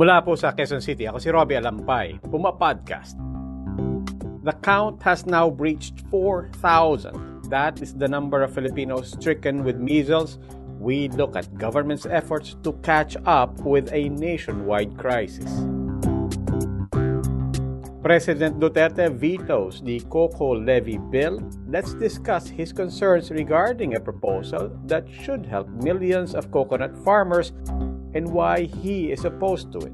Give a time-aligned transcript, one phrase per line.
[0.00, 3.20] Mula po sa Quezon City, ako si Robbie Alampay, Puma Podcast.
[4.48, 7.52] The count has now breached 4,000.
[7.52, 10.40] That is the number of Filipinos stricken with measles.
[10.80, 15.52] We look at government's efforts to catch up with a nationwide crisis.
[18.00, 21.44] President Duterte vetoes the coco levy bill.
[21.68, 27.52] Let's discuss his concerns regarding a proposal that should help millions of coconut farmers
[28.14, 29.92] and why he is opposed to it.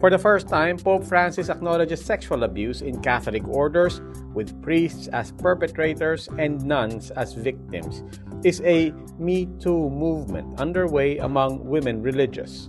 [0.00, 4.00] For the first time, Pope Francis acknowledges sexual abuse in Catholic orders,
[4.34, 8.02] with priests as perpetrators and nuns as victims.
[8.42, 12.68] Is a Me Too movement underway among women religious?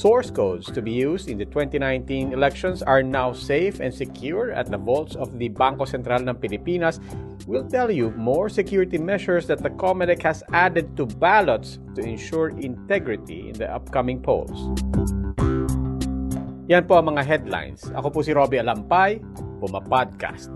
[0.00, 4.64] Source codes to be used in the 2019 elections are now safe and secure at
[4.72, 6.96] the vaults of the Banco Central ng Pilipinas.
[7.44, 12.48] We'll tell you more security measures that the COMELEC has added to ballots to ensure
[12.48, 14.72] integrity in the upcoming polls.
[16.72, 17.84] Yan po ang mga headlines.
[17.92, 19.20] Ako po si Robbie Alampay,
[19.60, 20.48] Puma Podcast.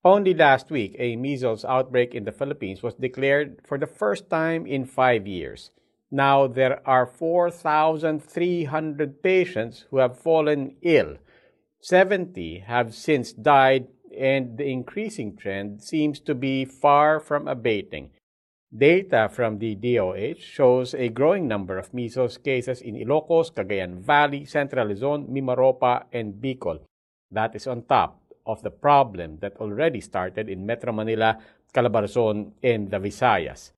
[0.00, 4.64] Only last week, a measles outbreak in the Philippines was declared for the first time
[4.64, 5.68] in five years.
[6.12, 11.16] Now there are 4,300 patients who have fallen ill.
[11.80, 18.10] 70 have since died, and the increasing trend seems to be far from abating.
[18.68, 24.44] Data from the DOH shows a growing number of measles cases in Ilocos, Cagayan Valley,
[24.44, 26.80] Central Luzon, Mimaropa, and Bicol.
[27.30, 31.38] That is on top of the problem that already started in Metro Manila,
[31.72, 33.72] Calabarzon, and the Visayas.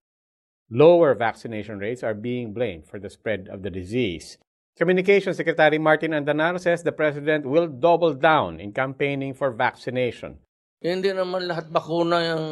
[0.70, 4.38] Lower vaccination rates are being blamed for the spread of the disease.
[4.74, 10.34] Communications Secretary Martin Andanar says the President will double down in campaigning for vaccination.
[10.82, 12.46] Hindi naman lahat bakuna yung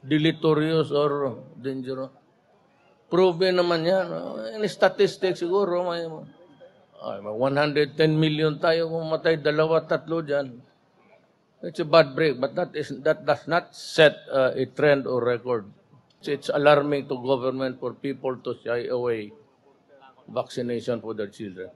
[0.00, 2.10] deleterious or dangerous.
[3.12, 4.08] Proven naman yan.
[4.56, 10.60] In statistics siguro, may, ay, 110 million tayo kung matay dalawa, tatlo dyan.
[11.60, 15.18] It's a bad break, but that is that does not set uh, a trend or
[15.18, 15.66] record.
[16.24, 19.32] It's alarming to government for people to shy away
[20.28, 21.70] vaccination for their children.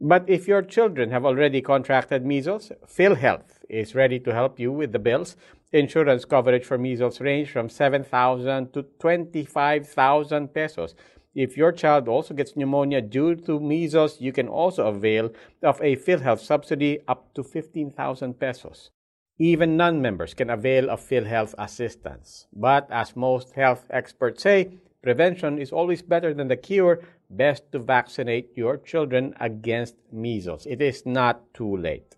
[0.00, 4.92] But if your children have already contracted measles, PhilHealth is ready to help you with
[4.92, 5.36] the bills.
[5.72, 10.94] Insurance coverage for measles range from 7,000 to 25,000 pesos.
[11.34, 15.30] If your child also gets pneumonia due to measles, you can also avail
[15.62, 18.90] of a PhilHealth subsidy up to 15,000 pesos.
[19.38, 22.46] Even non members can avail of PhilHealth assistance.
[22.54, 27.00] But as most health experts say, prevention is always better than the cure.
[27.28, 30.64] Best to vaccinate your children against measles.
[30.64, 32.16] It is not too late.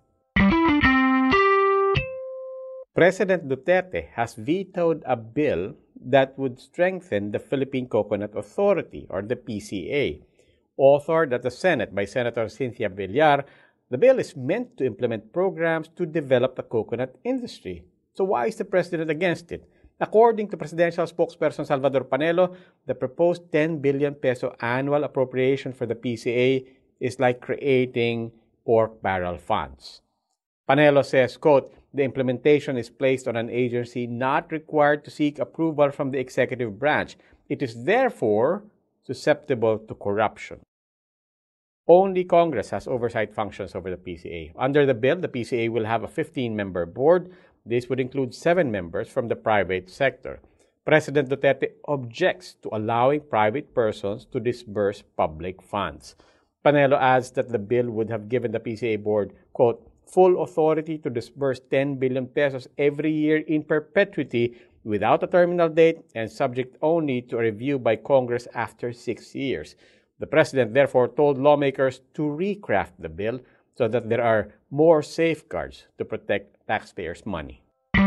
[2.94, 9.36] President Duterte has vetoed a bill that would strengthen the Philippine Coconut Authority, or the
[9.36, 10.22] PCA.
[10.78, 13.44] Authored at the Senate by Senator Cynthia Villar,
[13.91, 17.84] the bill is meant to implement programs to develop the coconut industry.
[18.15, 19.65] So why is the president against it?
[20.00, 22.54] According to presidential spokesperson Salvador Panelo,
[22.87, 26.66] the proposed 10 billion peso annual appropriation for the PCA
[27.00, 28.31] is like creating
[28.65, 30.03] pork barrel funds.
[30.69, 35.91] Panelo says, quote, the implementation is placed on an agency not required to seek approval
[35.91, 37.16] from the executive branch.
[37.48, 38.65] It is therefore
[39.04, 40.60] susceptible to corruption.
[41.91, 44.53] Only Congress has oversight functions over the PCA.
[44.59, 47.33] Under the bill, the PCA will have a 15 member board.
[47.65, 50.41] This would include seven members from the private sector.
[50.84, 56.15] President Duterte objects to allowing private persons to disburse public funds.
[56.62, 61.09] Panelo adds that the bill would have given the PCA board, quote, full authority to
[61.09, 67.22] disburse 10 billion pesos every year in perpetuity without a terminal date and subject only
[67.22, 69.74] to review by Congress after six years.
[70.18, 73.41] The president therefore told lawmakers to recraft the bill
[73.76, 77.62] so that there are more safeguards to protect taxpayers' money.
[77.94, 78.03] Me.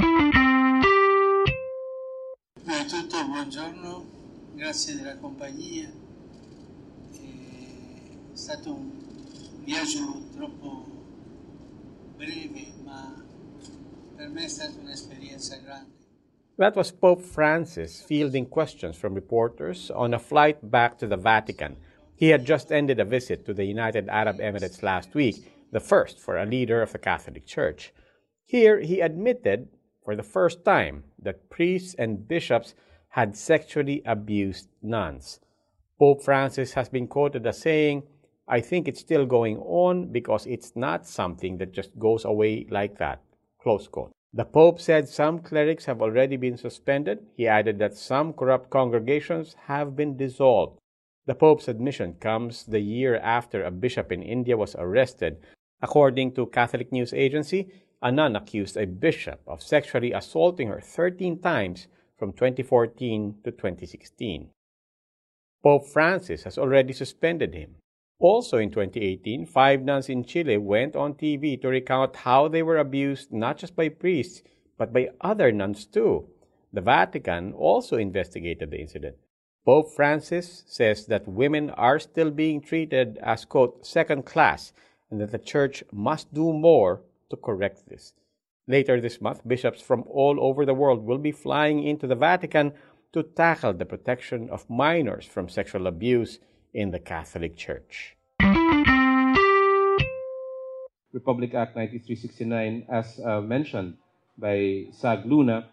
[16.58, 21.78] That was Pope Francis fielding questions from reporters on a flight back to the Vatican.
[22.22, 25.38] He had just ended a visit to the United Arab Emirates last week,
[25.72, 27.92] the first for a leader of the Catholic Church.
[28.46, 29.70] Here, he admitted,
[30.06, 32.76] for the first time, that priests and bishops
[33.10, 35.40] had sexually abused nuns.
[35.98, 38.04] Pope Francis has been quoted as saying,
[38.48, 43.00] I think it's still going on because it's not something that just goes away like
[43.00, 43.24] that.
[43.64, 44.12] Close quote.
[44.32, 47.26] The Pope said some clerics have already been suspended.
[47.36, 50.78] He added that some corrupt congregations have been dissolved.
[51.28, 55.38] The Pope's admission comes the year after a bishop in India was arrested.
[55.82, 57.70] According to Catholic News Agency,
[58.02, 61.88] a nun accused a bishop of sexually assaulting her 13 times
[62.18, 64.50] from 2014 to 2016.
[65.64, 67.76] Pope Francis has already suspended him.
[68.20, 72.78] Also in 2018, five nuns in Chile went on TV to recount how they were
[72.78, 74.42] abused not just by priests,
[74.78, 76.28] but by other nuns too.
[76.74, 79.18] The Vatican also investigated the incident.
[79.64, 84.74] Pope Francis says that women are still being treated as, quote, second class,
[85.12, 88.14] and that the Church must do more to correct this.
[88.68, 92.74] Later this month, bishops from all over the world will be flying into the Vatican
[93.14, 96.40] to tackle the protection of minors from sexual abuse
[96.74, 98.16] in the Catholic Church.
[101.14, 103.98] Republic Act 9369, as uh, mentioned
[104.38, 105.68] by SAG Luna,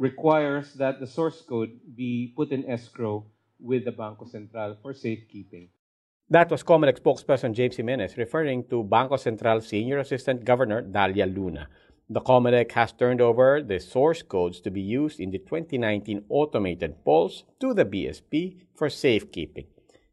[0.00, 3.22] requires that the source code be put in escrow
[3.60, 5.68] with the Banco Central for safekeeping.
[6.30, 11.68] That was Comelec spokesperson James Jimenez referring to Banco Central Senior Assistant Governor Dahlia Luna.
[12.08, 17.04] The Comelec has turned over the source codes to be used in the 2019 automated
[17.04, 19.66] polls to the BSP for safekeeping.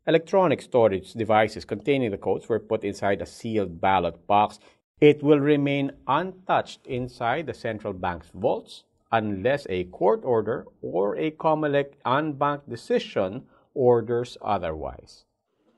[0.06, 4.60] Electronic storage devices containing the codes were put inside a sealed ballot box.
[5.00, 11.31] It will remain untouched inside the central bank's vaults unless a court order or a
[11.31, 13.44] COMELEC en banc decision
[13.74, 15.25] orders otherwise.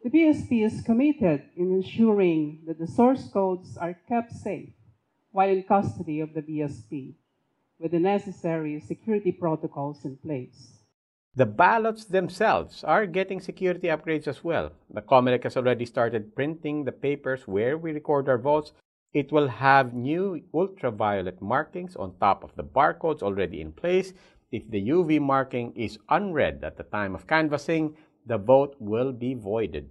[0.03, 4.73] The BSP is committed in ensuring that the source codes are kept safe
[5.31, 7.15] while in custody of the BSP
[7.79, 10.79] with the necessary security protocols in place.
[11.35, 14.71] The ballots themselves are getting security upgrades as well.
[14.89, 18.73] The Comelec has already started printing the papers where we record our votes.
[19.11, 24.13] It will have new ultraviolet markings on top of the barcodes already in place.
[24.51, 27.97] If the UV marking is unread at the time of canvassing,
[28.27, 29.89] the vote will be voided.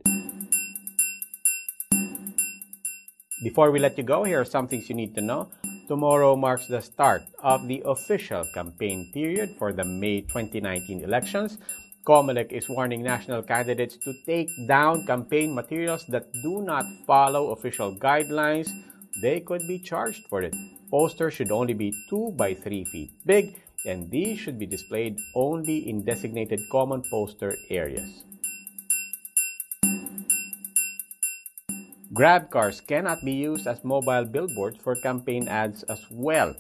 [3.43, 5.51] Before we let you go, here are some things you need to know.
[5.89, 11.59] Tomorrow marks the start of the official campaign period for the May 2019 elections.
[12.07, 17.97] Comelec is warning national candidates to take down campaign materials that do not follow official
[17.97, 18.71] guidelines.
[19.21, 20.55] They could be charged for it.
[20.91, 25.89] Posters should only be 2 by 3 feet big, and these should be displayed only
[25.89, 28.25] in designated common poster areas.
[32.15, 36.55] Grab cars cannot be used as mobile billboards for campaign ads as well.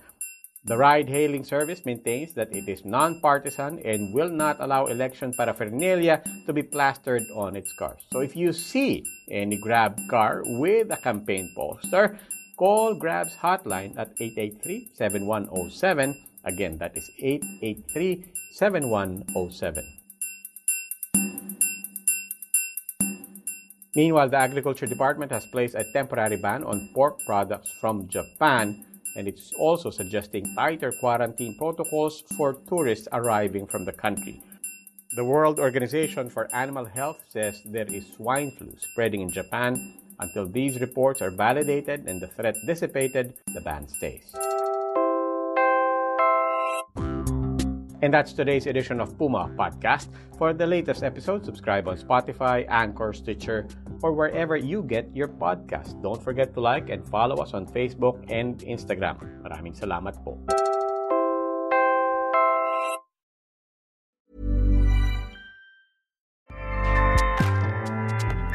[0.64, 6.22] The ride hailing service maintains that it is non-partisan and will not allow election paraphernalia
[6.46, 8.04] to be plastered on its cars.
[8.12, 12.18] So if you see any Grab car with a campaign poster,
[12.58, 16.14] call Grab's hotline at 883-7107.
[16.44, 17.08] Again, that is
[18.58, 19.84] 883-7107.
[23.94, 28.84] Meanwhile, the Agriculture Department has placed a temporary ban on pork products from Japan,
[29.16, 34.42] and it's also suggesting tighter quarantine protocols for tourists arriving from the country.
[35.16, 39.94] The World Organization for Animal Health says there is swine flu spreading in Japan.
[40.20, 44.34] Until these reports are validated and the threat dissipated, the ban stays.
[48.00, 50.08] And that's today's edition of Puma Podcast.
[50.38, 53.66] For the latest episode, subscribe on Spotify, Anchor, Stitcher,
[54.02, 56.00] or wherever you get your podcast.
[56.00, 59.18] Don't forget to like and follow us on Facebook and Instagram.
[59.42, 60.38] Maraming salamat po.